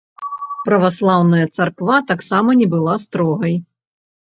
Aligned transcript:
Праваслаўная 0.69 1.43
царква 1.59 2.01
таксама 2.13 2.59
не 2.65 2.71
была 2.75 2.99
строгай. 3.07 3.55